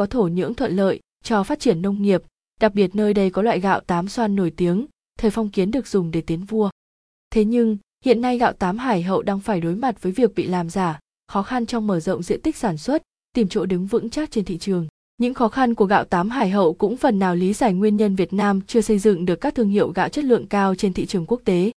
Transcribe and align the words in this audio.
có 0.00 0.06
thổ 0.06 0.28
nhưỡng 0.28 0.54
thuận 0.54 0.76
lợi 0.76 1.00
cho 1.24 1.42
phát 1.42 1.60
triển 1.60 1.82
nông 1.82 2.02
nghiệp, 2.02 2.22
đặc 2.60 2.74
biệt 2.74 2.94
nơi 2.94 3.14
đây 3.14 3.30
có 3.30 3.42
loại 3.42 3.60
gạo 3.60 3.80
tám 3.80 4.08
xoan 4.08 4.36
nổi 4.36 4.52
tiếng, 4.56 4.86
thời 5.18 5.30
phong 5.30 5.48
kiến 5.48 5.70
được 5.70 5.86
dùng 5.86 6.10
để 6.10 6.20
tiến 6.20 6.44
vua. 6.44 6.70
Thế 7.30 7.44
nhưng, 7.44 7.76
hiện 8.04 8.20
nay 8.20 8.38
gạo 8.38 8.52
tám 8.52 8.78
hải 8.78 9.02
hậu 9.02 9.22
đang 9.22 9.40
phải 9.40 9.60
đối 9.60 9.74
mặt 9.74 10.02
với 10.02 10.12
việc 10.12 10.34
bị 10.34 10.46
làm 10.46 10.70
giả, 10.70 10.98
khó 11.28 11.42
khăn 11.42 11.66
trong 11.66 11.86
mở 11.86 12.00
rộng 12.00 12.22
diện 12.22 12.40
tích 12.40 12.56
sản 12.56 12.78
xuất, 12.78 13.02
tìm 13.32 13.48
chỗ 13.48 13.66
đứng 13.66 13.86
vững 13.86 14.10
chắc 14.10 14.30
trên 14.30 14.44
thị 14.44 14.58
trường. 14.58 14.86
Những 15.18 15.34
khó 15.34 15.48
khăn 15.48 15.74
của 15.74 15.84
gạo 15.84 16.04
tám 16.04 16.30
hải 16.30 16.50
hậu 16.50 16.74
cũng 16.74 16.96
phần 16.96 17.18
nào 17.18 17.34
lý 17.34 17.52
giải 17.52 17.74
nguyên 17.74 17.96
nhân 17.96 18.16
Việt 18.16 18.32
Nam 18.32 18.60
chưa 18.66 18.80
xây 18.80 18.98
dựng 18.98 19.24
được 19.24 19.36
các 19.36 19.54
thương 19.54 19.68
hiệu 19.68 19.88
gạo 19.88 20.08
chất 20.08 20.24
lượng 20.24 20.46
cao 20.46 20.74
trên 20.74 20.92
thị 20.92 21.06
trường 21.06 21.26
quốc 21.26 21.40
tế. 21.44 21.70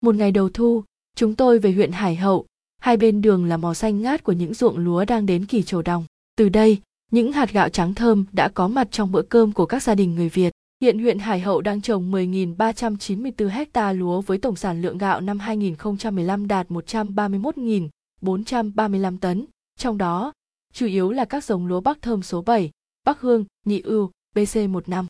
Một 0.00 0.14
ngày 0.14 0.32
đầu 0.32 0.48
thu, 0.48 0.84
chúng 1.16 1.34
tôi 1.34 1.58
về 1.58 1.72
huyện 1.72 1.92
Hải 1.92 2.16
Hậu, 2.16 2.46
hai 2.78 2.96
bên 2.96 3.22
đường 3.22 3.44
là 3.44 3.56
màu 3.56 3.74
xanh 3.74 4.02
ngát 4.02 4.24
của 4.24 4.32
những 4.32 4.54
ruộng 4.54 4.78
lúa 4.78 5.04
đang 5.04 5.26
đến 5.26 5.46
kỳ 5.46 5.62
trổ 5.62 5.82
đồng. 5.82 6.04
Từ 6.36 6.48
đây, 6.48 6.78
những 7.10 7.32
hạt 7.32 7.52
gạo 7.52 7.68
trắng 7.68 7.94
thơm 7.94 8.24
đã 8.32 8.48
có 8.48 8.68
mặt 8.68 8.88
trong 8.90 9.12
bữa 9.12 9.22
cơm 9.22 9.52
của 9.52 9.66
các 9.66 9.82
gia 9.82 9.94
đình 9.94 10.14
người 10.14 10.28
Việt. 10.28 10.52
Hiện 10.82 10.98
huyện 10.98 11.18
Hải 11.18 11.40
Hậu 11.40 11.60
đang 11.60 11.80
trồng 11.80 12.12
10.394 12.12 13.66
ha 13.74 13.92
lúa 13.92 14.20
với 14.20 14.38
tổng 14.38 14.56
sản 14.56 14.82
lượng 14.82 14.98
gạo 14.98 15.20
năm 15.20 15.38
2015 15.38 16.48
đạt 16.48 16.68
131.435 16.68 19.18
tấn, 19.18 19.44
trong 19.78 19.98
đó 19.98 20.32
chủ 20.72 20.86
yếu 20.86 21.10
là 21.10 21.24
các 21.24 21.44
giống 21.44 21.66
lúa 21.66 21.80
Bắc 21.80 22.02
Thơm 22.02 22.22
số 22.22 22.42
7, 22.42 22.70
Bắc 23.04 23.20
Hương, 23.20 23.44
Nhị 23.66 23.80
Ưu, 23.80 24.10
BC15. 24.34 25.04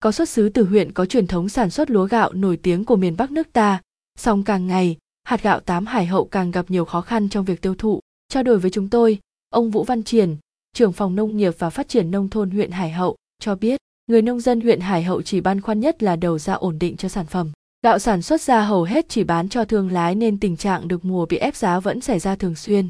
Có 0.00 0.12
xuất 0.12 0.28
xứ 0.28 0.48
từ 0.48 0.64
huyện 0.64 0.92
có 0.92 1.06
truyền 1.06 1.26
thống 1.26 1.48
sản 1.48 1.70
xuất 1.70 1.90
lúa 1.90 2.06
gạo 2.06 2.32
nổi 2.32 2.56
tiếng 2.56 2.84
của 2.84 2.96
miền 2.96 3.16
Bắc 3.16 3.30
nước 3.30 3.52
ta, 3.52 3.80
song 4.18 4.44
càng 4.44 4.66
ngày, 4.66 4.96
hạt 5.24 5.42
gạo 5.42 5.60
tám 5.60 5.86
Hải 5.86 6.06
Hậu 6.06 6.24
càng 6.24 6.50
gặp 6.50 6.70
nhiều 6.70 6.84
khó 6.84 7.00
khăn 7.00 7.28
trong 7.28 7.44
việc 7.44 7.62
tiêu 7.62 7.74
thụ. 7.74 8.00
Trao 8.28 8.42
đổi 8.42 8.58
với 8.58 8.70
chúng 8.70 8.88
tôi, 8.88 9.18
ông 9.50 9.70
Vũ 9.70 9.84
Văn 9.84 10.02
Triển, 10.02 10.36
trưởng 10.74 10.92
phòng 10.92 11.16
nông 11.16 11.36
nghiệp 11.36 11.54
và 11.58 11.70
phát 11.70 11.88
triển 11.88 12.10
nông 12.10 12.28
thôn 12.28 12.50
huyện 12.50 12.70
Hải 12.70 12.90
Hậu, 12.90 13.16
cho 13.38 13.54
biết 13.54 13.80
người 14.06 14.22
nông 14.22 14.40
dân 14.40 14.60
huyện 14.60 14.80
Hải 14.80 15.02
Hậu 15.02 15.22
chỉ 15.22 15.40
băn 15.40 15.60
khoăn 15.60 15.80
nhất 15.80 16.02
là 16.02 16.16
đầu 16.16 16.38
ra 16.38 16.54
ổn 16.54 16.78
định 16.78 16.96
cho 16.96 17.08
sản 17.08 17.26
phẩm. 17.26 17.52
Gạo 17.82 17.98
sản 17.98 18.22
xuất 18.22 18.40
ra 18.40 18.60
hầu 18.60 18.82
hết 18.82 19.08
chỉ 19.08 19.24
bán 19.24 19.48
cho 19.48 19.64
thương 19.64 19.92
lái 19.92 20.14
nên 20.14 20.40
tình 20.40 20.56
trạng 20.56 20.88
được 20.88 21.04
mùa 21.04 21.26
bị 21.26 21.36
ép 21.36 21.56
giá 21.56 21.80
vẫn 21.80 22.00
xảy 22.00 22.18
ra 22.18 22.36
thường 22.36 22.54
xuyên. 22.54 22.88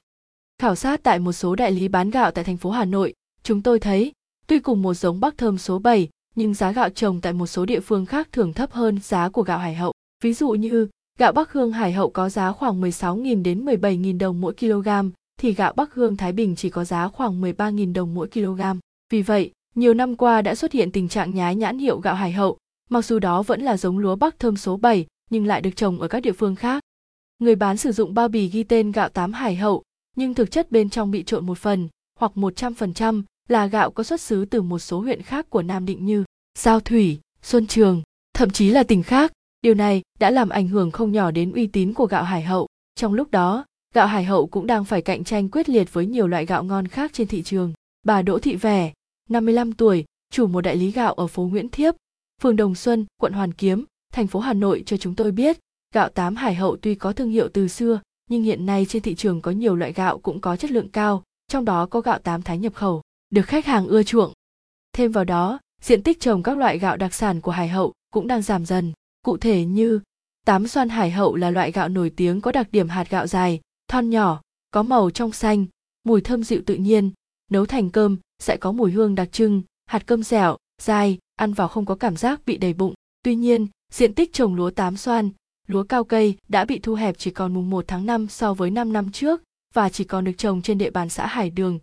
Khảo 0.59 0.75
sát 0.75 1.03
tại 1.03 1.19
một 1.19 1.33
số 1.33 1.55
đại 1.55 1.73
lý 1.73 1.89
bán 1.89 2.11
gạo 2.11 2.31
tại 2.31 2.45
thành 2.45 2.57
phố 2.57 2.71
Hà 2.71 2.85
Nội, 2.85 3.15
chúng 3.43 3.63
tôi 3.63 3.81
thấy, 3.81 4.13
tuy 4.47 4.59
cùng 4.59 4.83
một 4.83 4.95
giống 4.95 5.21
Bắc 5.21 5.39
Thơm 5.39 5.59
số 5.59 5.79
7, 5.79 6.09
nhưng 6.35 6.55
giá 6.55 6.73
gạo 6.73 6.91
trồng 6.91 7.21
tại 7.21 7.33
một 7.33 7.47
số 7.47 7.67
địa 7.67 7.81
phương 7.81 8.07
khác 8.07 8.29
thường 8.33 8.53
thấp 8.53 8.73
hơn 8.73 8.99
giá 9.03 9.29
của 9.29 9.43
gạo 9.43 9.59
Hải 9.59 9.75
Hậu. 9.75 9.93
Ví 10.23 10.33
dụ 10.33 10.51
như, 10.51 10.89
gạo 11.19 11.33
Bắc 11.33 11.53
Hương 11.53 11.73
Hải 11.73 11.93
Hậu 11.93 12.11
có 12.11 12.29
giá 12.29 12.53
khoảng 12.53 12.81
16.000 12.83 13.43
đến 13.43 13.65
17.000 13.65 14.19
đồng 14.19 14.41
mỗi 14.41 14.55
kg, 14.55 14.89
thì 15.45 15.55
gạo 15.55 15.73
Bắc 15.77 15.95
Hương 15.95 16.17
Thái 16.17 16.33
Bình 16.33 16.57
chỉ 16.57 16.71
có 16.71 16.85
giá 16.85 17.09
khoảng 17.09 17.43
13.000 17.43 17.93
đồng 17.93 18.15
mỗi 18.15 18.29
kg. 18.29 18.61
Vì 19.13 19.23
vậy, 19.23 19.53
nhiều 19.75 19.95
năm 19.95 20.17
qua 20.17 20.43
đã 20.43 20.55
xuất 20.55 20.73
hiện 20.73 20.93
tình 20.93 21.09
trạng 21.09 21.35
nhái 21.35 21.57
nhãn 21.57 21.79
hiệu 21.79 21.99
gạo 22.01 22.15
Hải 22.15 22.33
Hậu, 22.33 22.59
mặc 22.91 23.05
dù 23.05 23.19
đó 23.19 23.43
vẫn 23.43 23.63
là 23.63 23.77
giống 23.77 23.99
lúa 23.99 24.17
Bắc 24.17 24.39
thơm 24.39 24.57
số 24.57 24.77
7, 24.77 25.07
nhưng 25.31 25.47
lại 25.47 25.61
được 25.61 25.71
trồng 25.77 26.01
ở 26.01 26.09
các 26.09 26.21
địa 26.21 26.33
phương 26.33 26.55
khác. 26.55 26.83
Người 27.39 27.55
bán 27.55 27.77
sử 27.77 27.93
dụng 27.93 28.15
bao 28.15 28.29
bì 28.29 28.49
ghi 28.49 28.63
tên 28.63 28.93
gạo 28.93 29.09
tám 29.09 29.33
Hải 29.33 29.57
Hậu, 29.57 29.83
nhưng 30.17 30.35
thực 30.35 30.51
chất 30.51 30.71
bên 30.71 30.91
trong 30.91 31.11
bị 31.11 31.23
trộn 31.23 31.47
một 31.47 31.59
phần, 31.59 31.89
hoặc 32.21 32.33
100% 32.35 33.23
là 33.49 33.67
gạo 33.67 33.91
có 33.91 34.03
xuất 34.03 34.21
xứ 34.21 34.45
từ 34.45 34.63
một 34.63 34.79
số 34.79 35.01
huyện 35.01 35.23
khác 35.23 35.51
của 35.51 35.63
Nam 35.63 35.87
Định 35.87 36.07
như 36.07 36.25
Giao 36.59 36.81
Thủy, 36.81 37.19
Xuân 37.43 37.67
Trường, 37.67 38.03
thậm 38.35 38.51
chí 38.51 38.71
là 38.71 38.83
tỉnh 38.83 39.03
khác. 39.03 39.33
Điều 39.63 39.75
này 39.75 40.03
đã 40.19 40.31
làm 40.31 40.49
ảnh 40.49 40.69
hưởng 40.69 40.91
không 40.91 41.13
nhỏ 41.13 41.31
đến 41.31 41.53
uy 41.53 41.67
tín 41.67 41.95
của 41.95 42.07
gạo 42.07 42.23
Hải 42.23 42.43
Hậu. 42.43 42.67
Trong 42.95 43.15
lúc 43.15 43.31
đó, 43.31 43.65
gạo 43.95 44.07
Hải 44.07 44.25
Hậu 44.25 44.47
cũng 44.47 44.67
đang 44.67 44.85
phải 44.85 45.03
cạnh 45.03 45.25
tranh 45.25 45.49
quyết 45.49 45.69
liệt 45.69 45.93
với 45.93 46.07
nhiều 46.07 46.27
loại 46.27 46.47
gạo 46.47 46.65
ngon 46.65 46.89
khác 46.89 47.11
trên 47.13 47.27
thị 47.27 47.43
trường. 47.43 47.73
Bà 48.03 48.23
Đỗ 48.23 48.39
Thị 48.39 48.57
Vẻ, 48.57 48.93
55 49.29 49.73
tuổi, 49.73 50.05
chủ 50.31 50.47
một 50.47 50.61
đại 50.61 50.77
lý 50.77 50.91
gạo 50.91 51.13
ở 51.13 51.27
phố 51.27 51.43
Nguyễn 51.43 51.69
Thiếp, 51.69 51.95
phường 52.43 52.57
Đồng 52.57 52.75
Xuân, 52.75 53.07
quận 53.17 53.33
Hoàn 53.33 53.53
Kiếm, 53.53 53.85
thành 54.13 54.27
phố 54.27 54.41
Hà 54.41 54.53
Nội 54.53 54.83
cho 54.87 54.97
chúng 54.97 55.15
tôi 55.15 55.33
biết, 55.33 55.59
gạo 55.95 56.09
tám 56.09 56.37
Hải 56.37 56.55
Hậu 56.55 56.77
tuy 56.77 56.95
có 56.95 57.13
thương 57.13 57.31
hiệu 57.31 57.49
từ 57.49 57.69
xưa, 57.69 58.01
nhưng 58.31 58.43
hiện 58.43 58.67
nay 58.67 58.87
trên 58.89 59.03
thị 59.03 59.15
trường 59.15 59.41
có 59.41 59.51
nhiều 59.51 59.77
loại 59.77 59.93
gạo 59.93 60.19
cũng 60.19 60.41
có 60.41 60.57
chất 60.57 60.71
lượng 60.71 60.89
cao, 60.89 61.23
trong 61.49 61.65
đó 61.65 61.87
có 61.87 62.01
gạo 62.01 62.19
tám 62.19 62.43
Thái 62.43 62.59
nhập 62.59 62.75
khẩu, 62.75 63.03
được 63.31 63.47
khách 63.47 63.67
hàng 63.67 63.87
ưa 63.87 64.03
chuộng. 64.03 64.33
Thêm 64.93 65.13
vào 65.13 65.25
đó, 65.25 65.59
diện 65.83 66.03
tích 66.03 66.21
trồng 66.21 66.43
các 66.43 66.59
loại 66.59 66.79
gạo 66.79 66.97
đặc 66.97 67.15
sản 67.15 67.41
của 67.41 67.51
Hải 67.51 67.69
Hậu 67.69 67.93
cũng 68.11 68.27
đang 68.27 68.43
giảm 68.43 68.67
dần, 68.67 68.93
cụ 69.25 69.37
thể 69.37 69.65
như 69.65 70.01
tám 70.47 70.69
xoan 70.69 70.89
Hải 70.89 71.11
Hậu 71.11 71.37
là 71.37 71.51
loại 71.51 71.73
gạo 71.73 71.89
nổi 71.89 72.11
tiếng 72.17 72.41
có 72.41 72.53
đặc 72.53 72.69
điểm 72.73 72.89
hạt 72.89 73.11
gạo 73.11 73.27
dài, 73.27 73.61
thon 73.89 74.11
nhỏ, 74.11 74.41
có 74.71 74.83
màu 74.83 75.11
trong 75.11 75.33
xanh, 75.33 75.67
mùi 76.05 76.21
thơm 76.21 76.45
dịu 76.45 76.63
tự 76.67 76.75
nhiên, 76.75 77.11
nấu 77.51 77.67
thành 77.67 77.91
cơm 77.91 78.17
sẽ 78.39 78.57
có 78.57 78.73
mùi 78.73 78.91
hương 78.91 79.15
đặc 79.15 79.33
trưng, 79.33 79.63
hạt 79.87 80.07
cơm 80.07 80.23
dẻo, 80.23 80.57
dai, 80.83 81.19
ăn 81.37 81.53
vào 81.53 81.69
không 81.69 81.87
có 81.87 81.95
cảm 81.95 82.17
giác 82.17 82.41
bị 82.47 82.57
đầy 82.57 82.73
bụng. 82.73 82.95
Tuy 83.23 83.35
nhiên, 83.35 83.67
diện 83.93 84.15
tích 84.15 84.33
trồng 84.33 84.55
lúa 84.55 84.71
tám 84.71 84.97
xoan, 84.97 85.31
lúa 85.67 85.85
cao 85.85 86.05
cây 86.05 86.37
đã 86.49 86.65
bị 86.65 86.79
thu 86.79 86.95
hẹp 86.95 87.19
chỉ 87.19 87.31
còn 87.31 87.55
mùng 87.55 87.71
1 87.71 87.85
tháng 87.89 88.07
5 88.07 88.29
so 88.29 88.55
với 88.55 88.71
5 88.71 88.93
năm 88.93 89.13
trước 89.13 89.43
và 89.75 89.89
chỉ 89.89 90.05
còn 90.05 90.25
được 90.25 90.33
trồng 90.39 90.63
trên 90.63 90.79
địa 90.79 90.91
bàn 90.91 91.09
xã 91.09 91.27
Hải 91.27 91.51
Đường, 91.51 91.79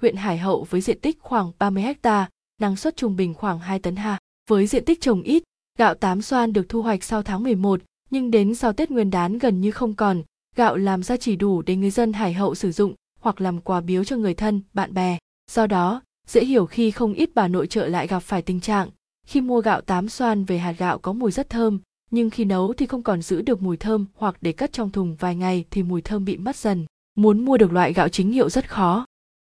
huyện 0.00 0.16
Hải 0.16 0.38
Hậu 0.38 0.66
với 0.70 0.80
diện 0.80 1.00
tích 1.00 1.18
khoảng 1.20 1.52
30 1.58 1.84
ha, 2.02 2.28
năng 2.60 2.76
suất 2.76 2.96
trung 2.96 3.16
bình 3.16 3.34
khoảng 3.34 3.58
2 3.58 3.78
tấn 3.78 3.96
ha. 3.96 4.18
Với 4.50 4.66
diện 4.66 4.84
tích 4.84 5.00
trồng 5.00 5.22
ít, 5.22 5.42
gạo 5.78 5.94
tám 5.94 6.22
xoan 6.22 6.52
được 6.52 6.68
thu 6.68 6.82
hoạch 6.82 7.04
sau 7.04 7.22
tháng 7.22 7.42
11, 7.42 7.80
nhưng 8.10 8.30
đến 8.30 8.54
sau 8.54 8.72
Tết 8.72 8.90
Nguyên 8.90 9.10
đán 9.10 9.38
gần 9.38 9.60
như 9.60 9.70
không 9.70 9.94
còn, 9.94 10.22
gạo 10.56 10.76
làm 10.76 11.02
ra 11.02 11.16
chỉ 11.16 11.36
đủ 11.36 11.62
để 11.62 11.76
người 11.76 11.90
dân 11.90 12.12
Hải 12.12 12.32
Hậu 12.32 12.54
sử 12.54 12.72
dụng 12.72 12.94
hoặc 13.20 13.40
làm 13.40 13.60
quà 13.60 13.80
biếu 13.80 14.04
cho 14.04 14.16
người 14.16 14.34
thân, 14.34 14.60
bạn 14.74 14.94
bè. 14.94 15.18
Do 15.50 15.66
đó, 15.66 16.02
dễ 16.26 16.44
hiểu 16.44 16.66
khi 16.66 16.90
không 16.90 17.12
ít 17.14 17.30
bà 17.34 17.48
nội 17.48 17.66
trợ 17.66 17.86
lại 17.86 18.06
gặp 18.06 18.20
phải 18.20 18.42
tình 18.42 18.60
trạng 18.60 18.90
khi 19.26 19.40
mua 19.40 19.60
gạo 19.60 19.80
tám 19.80 20.08
xoan 20.08 20.44
về 20.44 20.58
hạt 20.58 20.74
gạo 20.78 20.98
có 20.98 21.12
mùi 21.12 21.32
rất 21.32 21.50
thơm, 21.50 21.78
nhưng 22.10 22.30
khi 22.30 22.44
nấu 22.44 22.72
thì 22.72 22.86
không 22.86 23.02
còn 23.02 23.22
giữ 23.22 23.42
được 23.42 23.62
mùi 23.62 23.76
thơm 23.76 24.06
hoặc 24.14 24.36
để 24.40 24.52
cất 24.52 24.72
trong 24.72 24.90
thùng 24.90 25.16
vài 25.16 25.36
ngày 25.36 25.64
thì 25.70 25.82
mùi 25.82 26.02
thơm 26.02 26.24
bị 26.24 26.36
mất 26.36 26.56
dần. 26.56 26.86
Muốn 27.14 27.44
mua 27.44 27.56
được 27.56 27.72
loại 27.72 27.92
gạo 27.92 28.08
chính 28.08 28.32
hiệu 28.32 28.50
rất 28.50 28.70
khó. 28.70 29.06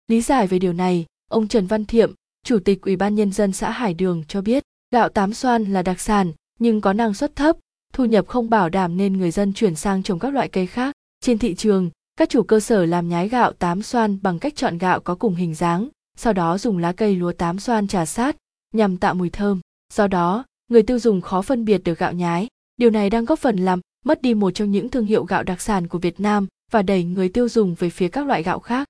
Lý 0.08 0.22
giải 0.22 0.48
về 0.48 0.60
điều 0.60 0.74
này, 0.74 1.06
ông 1.30 1.48
Trần 1.48 1.68
Văn 1.68 1.86
Thiệm, 1.86 2.14
Chủ 2.46 2.60
tịch 2.60 2.82
Ủy 2.82 2.96
ban 2.96 3.16
Nhân 3.16 3.32
dân 3.32 3.52
xã 3.52 3.72
Hải 3.72 3.94
Đường 3.94 4.24
cho 4.28 4.42
biết, 4.42 4.64
gạo 4.92 5.10
tám 5.10 5.34
xoan 5.34 5.64
là 5.64 5.82
đặc 5.82 6.00
sản 6.00 6.32
nhưng 6.60 6.82
có 6.82 6.94
năng 6.94 7.14
suất 7.14 7.36
thấp, 7.36 7.58
thu 7.94 8.06
nhập 8.06 8.28
không 8.28 8.50
bảo 8.50 8.70
đảm 8.70 8.98
nên 8.98 9.14
người 9.14 9.32
dân 9.32 9.54
chuyển 9.54 9.76
sang 9.76 10.04
trồng 10.04 10.20
các 10.20 10.34
loại 10.34 10.50
cây 10.50 10.68
khác. 10.68 10.96
Trên 11.22 11.38
thị 11.38 11.56
trường, 11.56 11.90
các 12.16 12.30
chủ 12.30 12.44
cơ 12.44 12.60
sở 12.60 12.86
làm 12.86 13.10
nhái 13.10 13.30
gạo 13.30 13.54
tám 13.54 13.82
xoan 13.82 14.18
bằng 14.22 14.40
cách 14.40 14.56
chọn 14.56 14.78
gạo 14.78 15.00
có 15.00 15.16
cùng 15.16 15.36
hình 15.36 15.56
dáng, 15.56 15.90
sau 16.18 16.34
đó 16.34 16.58
dùng 16.58 16.78
lá 16.78 16.92
cây 16.92 17.16
lúa 17.16 17.32
tám 17.32 17.60
xoan 17.60 17.88
trà 17.88 18.06
sát 18.06 18.36
nhằm 18.74 18.98
tạo 18.98 19.14
mùi 19.14 19.30
thơm. 19.30 19.60
Do 19.94 20.08
đó, 20.08 20.46
người 20.68 20.84
tiêu 20.84 21.00
dùng 21.00 21.22
khó 21.22 21.42
phân 21.42 21.66
biệt 21.66 21.82
được 21.84 22.00
gạo 22.00 22.14
nhái. 22.14 22.48
Điều 22.78 22.90
này 22.90 23.10
đang 23.10 23.26
góp 23.26 23.40
phần 23.40 23.58
làm 23.58 23.80
mất 24.06 24.22
đi 24.22 24.34
một 24.34 24.52
trong 24.52 24.72
những 24.72 24.90
thương 24.90 25.06
hiệu 25.06 25.24
gạo 25.24 25.44
đặc 25.44 25.62
sản 25.62 25.88
của 25.88 26.00
Việt 26.00 26.20
Nam 26.20 26.48
và 26.72 26.82
đẩy 26.82 27.04
người 27.04 27.30
tiêu 27.30 27.50
dùng 27.50 27.76
về 27.80 27.90
phía 27.90 28.08
các 28.08 28.28
loại 28.28 28.44
gạo 28.44 28.60
khác. 28.60 28.88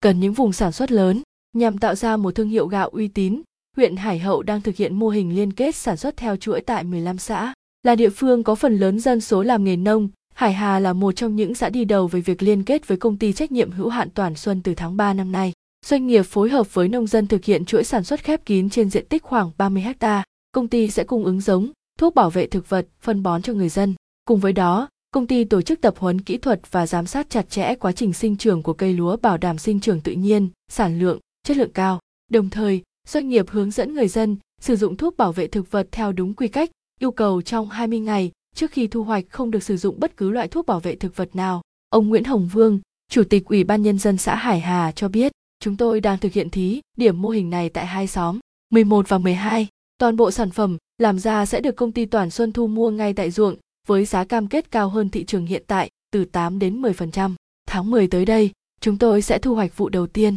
Cần 0.00 0.20
những 0.20 0.32
vùng 0.32 0.52
sản 0.52 0.72
xuất 0.72 0.92
lớn 0.92 1.22
nhằm 1.54 1.78
tạo 1.78 1.94
ra 1.94 2.16
một 2.16 2.34
thương 2.34 2.48
hiệu 2.48 2.66
gạo 2.66 2.88
uy 2.88 3.08
tín, 3.08 3.42
huyện 3.76 3.96
Hải 3.96 4.18
Hậu 4.18 4.42
đang 4.42 4.60
thực 4.60 4.76
hiện 4.76 4.94
mô 4.94 5.08
hình 5.08 5.36
liên 5.36 5.52
kết 5.52 5.74
sản 5.74 5.96
xuất 5.96 6.16
theo 6.16 6.36
chuỗi 6.36 6.60
tại 6.60 6.84
15 6.84 7.18
xã. 7.18 7.54
Là 7.86 7.94
địa 7.94 8.10
phương 8.10 8.42
có 8.42 8.54
phần 8.54 8.76
lớn 8.76 9.00
dân 9.00 9.20
số 9.20 9.42
làm 9.42 9.64
nghề 9.64 9.76
nông, 9.76 10.08
Hải 10.34 10.52
Hà 10.52 10.78
là 10.78 10.92
một 10.92 11.12
trong 11.12 11.36
những 11.36 11.54
xã 11.54 11.68
đi 11.68 11.84
đầu 11.84 12.06
về 12.06 12.20
việc 12.20 12.42
liên 12.42 12.62
kết 12.62 12.88
với 12.88 12.98
công 12.98 13.16
ty 13.16 13.32
trách 13.32 13.52
nhiệm 13.52 13.70
hữu 13.70 13.88
hạn 13.88 14.10
Toàn 14.10 14.34
Xuân 14.34 14.62
từ 14.62 14.74
tháng 14.74 14.96
3 14.96 15.12
năm 15.12 15.32
nay. 15.32 15.52
Doanh 15.86 16.06
nghiệp 16.06 16.22
phối 16.22 16.48
hợp 16.48 16.74
với 16.74 16.88
nông 16.88 17.06
dân 17.06 17.26
thực 17.26 17.44
hiện 17.44 17.64
chuỗi 17.64 17.84
sản 17.84 18.04
xuất 18.04 18.24
khép 18.24 18.46
kín 18.46 18.70
trên 18.70 18.90
diện 18.90 19.06
tích 19.08 19.22
khoảng 19.22 19.50
30 19.58 19.84
ha. 20.00 20.24
Công 20.52 20.68
ty 20.68 20.90
sẽ 20.90 21.04
cung 21.04 21.24
ứng 21.24 21.40
giống, 21.40 21.70
thuốc 21.98 22.14
bảo 22.14 22.30
vệ 22.30 22.46
thực 22.46 22.68
vật, 22.68 22.86
phân 23.00 23.22
bón 23.22 23.42
cho 23.42 23.52
người 23.52 23.68
dân. 23.68 23.94
Cùng 24.24 24.40
với 24.40 24.52
đó, 24.52 24.88
công 25.10 25.26
ty 25.26 25.44
tổ 25.44 25.62
chức 25.62 25.80
tập 25.80 25.94
huấn 25.98 26.20
kỹ 26.20 26.38
thuật 26.38 26.60
và 26.70 26.86
giám 26.86 27.06
sát 27.06 27.30
chặt 27.30 27.50
chẽ 27.50 27.74
quá 27.74 27.92
trình 27.92 28.12
sinh 28.12 28.36
trưởng 28.36 28.62
của 28.62 28.72
cây 28.72 28.92
lúa 28.92 29.16
bảo 29.16 29.38
đảm 29.38 29.58
sinh 29.58 29.80
trưởng 29.80 30.00
tự 30.00 30.12
nhiên, 30.12 30.48
sản 30.68 30.98
lượng, 30.98 31.18
chất 31.46 31.56
lượng 31.56 31.72
cao. 31.72 32.00
Đồng 32.30 32.50
thời, 32.50 32.82
doanh 33.08 33.28
nghiệp 33.28 33.50
hướng 33.50 33.70
dẫn 33.70 33.94
người 33.94 34.08
dân 34.08 34.36
sử 34.60 34.76
dụng 34.76 34.96
thuốc 34.96 35.16
bảo 35.16 35.32
vệ 35.32 35.46
thực 35.46 35.70
vật 35.70 35.88
theo 35.92 36.12
đúng 36.12 36.34
quy 36.34 36.48
cách, 36.48 36.70
yêu 37.00 37.10
cầu 37.10 37.42
trong 37.42 37.68
20 37.68 38.00
ngày 38.00 38.32
trước 38.54 38.70
khi 38.70 38.86
thu 38.86 39.04
hoạch 39.04 39.24
không 39.30 39.50
được 39.50 39.62
sử 39.62 39.76
dụng 39.76 40.00
bất 40.00 40.16
cứ 40.16 40.30
loại 40.30 40.48
thuốc 40.48 40.66
bảo 40.66 40.80
vệ 40.80 40.96
thực 40.96 41.16
vật 41.16 41.36
nào. 41.36 41.62
Ông 41.88 42.08
Nguyễn 42.08 42.24
Hồng 42.24 42.48
Vương, 42.52 42.80
Chủ 43.10 43.22
tịch 43.24 43.44
Ủy 43.44 43.64
ban 43.64 43.82
Nhân 43.82 43.98
dân 43.98 44.18
xã 44.18 44.34
Hải 44.34 44.60
Hà 44.60 44.92
cho 44.92 45.08
biết, 45.08 45.32
chúng 45.60 45.76
tôi 45.76 46.00
đang 46.00 46.18
thực 46.18 46.32
hiện 46.32 46.50
thí 46.50 46.80
điểm 46.96 47.22
mô 47.22 47.28
hình 47.28 47.50
này 47.50 47.68
tại 47.68 47.86
hai 47.86 48.06
xóm, 48.06 48.38
11 48.70 49.08
và 49.08 49.18
12. 49.18 49.66
Toàn 49.98 50.16
bộ 50.16 50.30
sản 50.30 50.50
phẩm 50.50 50.76
làm 50.98 51.18
ra 51.18 51.46
sẽ 51.46 51.60
được 51.60 51.76
công 51.76 51.92
ty 51.92 52.04
Toàn 52.04 52.30
Xuân 52.30 52.52
thu 52.52 52.66
mua 52.66 52.90
ngay 52.90 53.12
tại 53.12 53.30
ruộng 53.30 53.56
với 53.86 54.04
giá 54.04 54.24
cam 54.24 54.46
kết 54.46 54.70
cao 54.70 54.88
hơn 54.88 55.08
thị 55.08 55.24
trường 55.24 55.46
hiện 55.46 55.62
tại 55.66 55.90
từ 56.10 56.24
8 56.24 56.58
đến 56.58 56.82
10%. 56.82 57.34
Tháng 57.66 57.90
10 57.90 58.08
tới 58.08 58.24
đây, 58.24 58.50
chúng 58.80 58.98
tôi 58.98 59.22
sẽ 59.22 59.38
thu 59.38 59.54
hoạch 59.54 59.76
vụ 59.76 59.88
đầu 59.88 60.06
tiên. 60.06 60.36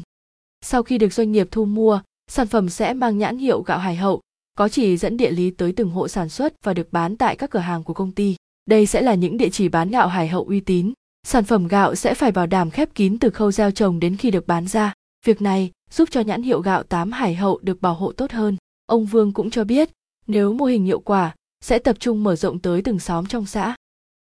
Sau 0.61 0.83
khi 0.83 0.97
được 0.97 1.13
doanh 1.13 1.31
nghiệp 1.31 1.47
thu 1.51 1.65
mua, 1.65 2.01
sản 2.27 2.47
phẩm 2.47 2.69
sẽ 2.69 2.93
mang 2.93 3.17
nhãn 3.17 3.37
hiệu 3.37 3.61
gạo 3.61 3.77
Hải 3.77 3.95
Hậu, 3.95 4.21
có 4.59 4.69
chỉ 4.69 4.97
dẫn 4.97 5.17
địa 5.17 5.31
lý 5.31 5.51
tới 5.51 5.71
từng 5.71 5.89
hộ 5.89 6.07
sản 6.07 6.29
xuất 6.29 6.53
và 6.63 6.73
được 6.73 6.93
bán 6.93 7.15
tại 7.15 7.35
các 7.35 7.49
cửa 7.49 7.59
hàng 7.59 7.83
của 7.83 7.93
công 7.93 8.11
ty. 8.11 8.35
Đây 8.65 8.85
sẽ 8.85 9.01
là 9.01 9.13
những 9.13 9.37
địa 9.37 9.49
chỉ 9.49 9.69
bán 9.69 9.89
gạo 9.89 10.07
Hải 10.07 10.27
Hậu 10.27 10.43
uy 10.43 10.59
tín. 10.59 10.93
Sản 11.27 11.43
phẩm 11.43 11.67
gạo 11.67 11.95
sẽ 11.95 12.13
phải 12.13 12.31
bảo 12.31 12.47
đảm 12.47 12.69
khép 12.69 12.95
kín 12.95 13.19
từ 13.19 13.29
khâu 13.29 13.51
gieo 13.51 13.71
trồng 13.71 13.99
đến 13.99 14.17
khi 14.17 14.31
được 14.31 14.47
bán 14.47 14.67
ra. 14.67 14.93
Việc 15.25 15.41
này 15.41 15.71
giúp 15.91 16.09
cho 16.11 16.21
nhãn 16.21 16.41
hiệu 16.41 16.61
gạo 16.61 16.83
tám 16.83 17.11
Hải 17.11 17.35
Hậu 17.35 17.59
được 17.61 17.81
bảo 17.81 17.93
hộ 17.93 18.11
tốt 18.11 18.31
hơn. 18.31 18.57
Ông 18.85 19.05
Vương 19.05 19.33
cũng 19.33 19.49
cho 19.49 19.63
biết, 19.63 19.89
nếu 20.27 20.53
mô 20.53 20.65
hình 20.65 20.85
hiệu 20.85 20.99
quả, 20.99 21.35
sẽ 21.61 21.79
tập 21.79 21.99
trung 21.99 22.23
mở 22.23 22.35
rộng 22.35 22.59
tới 22.59 22.81
từng 22.81 22.99
xóm 22.99 23.25
trong 23.25 23.45
xã. 23.45 23.75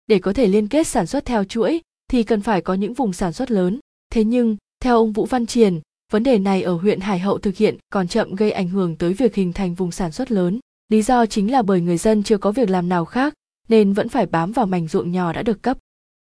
Để 0.07 0.19
có 0.19 0.34
thể 0.34 0.48
liên 0.48 0.68
kết 0.68 0.88
sản 0.88 1.07
xuất 1.07 1.25
theo 1.25 1.44
chuỗi 1.44 1.81
thì 2.12 2.24
cần 2.24 2.42
phải 2.42 2.62
có 2.62 2.74
những 2.74 2.94
vùng 2.94 3.13
sản 3.13 3.34
xuất 3.34 3.51
lớn. 3.51 3.80
Thế 4.13 4.24
nhưng, 4.24 4.57
theo 4.84 4.98
ông 4.98 5.12
Vũ 5.12 5.25
Văn 5.25 5.45
Triền, 5.45 5.81
vấn 6.12 6.24
đề 6.24 6.40
này 6.40 6.63
ở 6.63 6.74
huyện 6.74 7.00
Hải 7.00 7.19
Hậu 7.19 7.38
thực 7.38 7.56
hiện 7.56 7.78
còn 7.90 8.08
chậm 8.08 8.36
gây 8.36 8.52
ảnh 8.52 8.69
hưởng 8.69 8.96
tới 8.96 9.13
việc 9.13 9.36
hình 9.36 9.54
thành 9.54 9.74
vùng 9.74 9.92
sản 9.92 10.12
xuất 10.12 10.31
lớn. 10.31 10.60
Lý 10.90 11.02
do 11.02 11.25
chính 11.25 11.52
là 11.52 11.62
bởi 11.62 11.81
người 11.81 11.98
dân 11.98 12.24
chưa 12.24 12.38
có 12.38 12.52
việc 12.52 12.69
làm 12.69 12.90
nào 12.90 13.06
khác 13.06 13.34
nên 13.69 13.94
vẫn 13.94 14.10
phải 14.10 14.25
bám 14.25 14.52
vào 14.52 14.66
mảnh 14.66 14.88
ruộng 14.88 15.12
nhỏ 15.12 15.34
đã 15.34 15.44
được 15.44 15.62
cấp. 15.62 15.78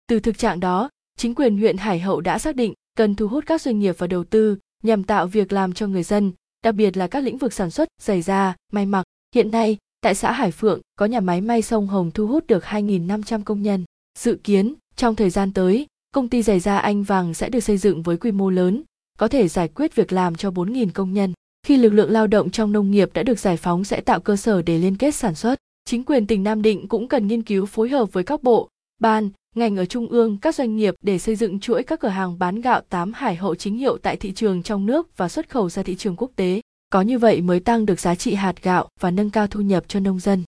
Từ 0.07 0.21
thực 0.21 0.39
trạng 0.39 0.61
đó, 0.61 0.89
chính 1.19 1.35
quyền 1.35 1.59
huyện 1.59 1.77
Hải 1.77 2.01
Hậu 2.01 2.21
đã 2.21 2.39
xác 2.39 2.57
định 2.57 2.75
cần 2.97 3.15
thu 3.15 3.29
hút 3.29 3.45
các 3.47 3.63
doanh 3.63 3.79
nghiệp 3.79 3.99
vào 3.99 4.07
đầu 4.07 4.25
tư 4.25 4.57
nhằm 4.83 5.05
tạo 5.05 5.27
việc 5.27 5.53
làm 5.53 5.73
cho 5.73 5.87
người 5.87 6.03
dân, 6.03 6.33
đặc 6.65 6.75
biệt 6.75 6.97
là 6.97 7.07
các 7.07 7.25
lĩnh 7.25 7.39
vực 7.39 7.53
sản 7.53 7.71
xuất, 7.71 7.89
giày 8.03 8.23
da, 8.23 8.57
may 8.73 8.87
mặc. 8.87 9.05
Hiện 9.35 9.51
nay, 9.51 9.77
tại 10.01 10.15
xã 10.15 10.33
Hải 10.33 10.51
Phượng 10.51 10.81
có 10.97 11.07
nhà 11.07 11.21
máy 11.21 11.41
may 11.41 11.63
sông 11.63 11.87
Hồng 11.87 12.11
thu 12.11 12.27
hút 12.27 12.47
được 12.47 12.65
2.500 12.65 13.43
công 13.43 13.63
nhân. 13.63 13.85
Dự 14.19 14.39
kiến, 14.45 14.75
trong 14.97 15.17
thời 15.17 15.31
gian 15.31 15.53
tới, 15.53 15.87
công 16.15 16.29
ty 16.29 16.43
giày 16.43 16.61
da 16.61 16.79
Anh 16.79 17.03
Vàng 17.03 17.35
sẽ 17.35 17.49
được 17.49 17.61
xây 17.61 17.77
dựng 17.77 18.03
với 18.03 18.17
quy 18.17 18.33
mô 18.33 18.51
lớn, 18.51 18.83
có 19.21 19.29
thể 19.29 19.49
giải 19.49 19.69
quyết 19.69 19.95
việc 19.95 20.13
làm 20.13 20.35
cho 20.35 20.51
4.000 20.51 20.89
công 20.95 21.13
nhân. 21.13 21.33
Khi 21.67 21.77
lực 21.77 21.93
lượng 21.93 22.11
lao 22.11 22.27
động 22.27 22.51
trong 22.51 22.73
nông 22.73 22.91
nghiệp 22.91 23.11
đã 23.15 23.23
được 23.23 23.39
giải 23.39 23.57
phóng 23.57 23.85
sẽ 23.85 24.01
tạo 24.01 24.21
cơ 24.21 24.37
sở 24.37 24.63
để 24.63 24.79
liên 24.79 24.97
kết 24.97 25.15
sản 25.15 25.35
xuất. 25.35 25.59
Chính 25.85 26.05
quyền 26.05 26.27
tỉnh 26.27 26.43
Nam 26.43 26.63
Định 26.63 26.89
cũng 26.89 27.09
cần 27.09 27.27
nghiên 27.27 27.43
cứu 27.43 27.67
phối 27.67 27.89
hợp 27.89 28.13
với 28.13 28.25
các 28.25 28.43
bộ, 28.43 28.69
ban, 29.01 29.31
ngành 29.55 29.77
ở 29.77 29.85
trung 29.85 30.07
ương 30.07 30.37
các 30.37 30.55
doanh 30.55 30.77
nghiệp 30.77 30.95
để 31.03 31.19
xây 31.19 31.37
dựng 31.37 31.61
chuỗi 31.61 31.83
các 31.83 32.01
cửa 32.01 32.09
hàng 32.09 32.39
bán 32.39 32.61
gạo 32.61 32.81
tám 32.89 33.13
hải 33.13 33.37
hậu 33.37 33.55
chính 33.55 33.79
hiệu 33.79 33.99
tại 34.03 34.17
thị 34.17 34.33
trường 34.33 34.63
trong 34.63 34.87
nước 34.87 35.17
và 35.17 35.29
xuất 35.29 35.51
khẩu 35.51 35.71
ra 35.71 35.83
thị 35.83 35.97
trường 35.97 36.17
quốc 36.17 36.31
tế. 36.37 36.61
Có 36.93 37.03
như 37.03 37.19
vậy 37.19 37.41
mới 37.41 37.61
tăng 37.61 37.87
được 37.87 38.01
giá 38.01 38.15
trị 38.15 38.35
hạt 38.35 38.63
gạo 38.63 38.89
và 39.01 39.11
nâng 39.11 39.31
cao 39.31 39.47
thu 39.47 39.61
nhập 39.61 39.85
cho 39.89 40.01
nông 40.01 40.21
dân. 40.21 40.45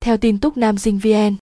Theo 0.00 0.16
tin 0.16 0.40
tức 0.40 0.56
Nam 0.56 0.78
Dinh 0.78 0.98
VN 0.98 1.36